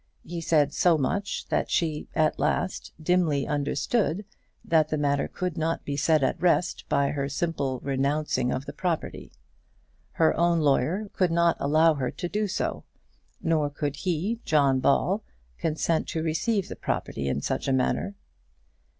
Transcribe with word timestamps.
He 0.25 0.41
said 0.41 0.73
so 0.73 0.97
much, 0.97 1.45
that 1.49 1.69
she, 1.69 2.07
at 2.15 2.39
last, 2.39 2.91
dimly 2.99 3.45
understood 3.45 4.25
that 4.65 4.89
the 4.89 4.97
matter 4.97 5.27
could 5.27 5.59
not 5.59 5.85
be 5.85 5.95
set 5.95 6.23
at 6.23 6.41
rest 6.41 6.85
by 6.89 7.09
her 7.09 7.29
simple 7.29 7.79
renouncing 7.83 8.51
of 8.51 8.65
the 8.65 8.73
property. 8.73 9.31
Her 10.13 10.35
own 10.35 10.59
lawyer 10.59 11.11
could 11.13 11.29
not 11.31 11.55
allow 11.59 11.93
her 11.93 12.09
to 12.09 12.27
do 12.27 12.47
so; 12.47 12.83
nor 13.43 13.69
could 13.69 13.97
he, 13.97 14.39
John 14.43 14.79
Ball, 14.79 15.23
consent 15.59 16.07
to 16.07 16.23
receive 16.23 16.67
the 16.67 16.75
property 16.75 17.27
in 17.27 17.41
such 17.43 17.67
a 17.67 17.71
manner. 17.71 18.15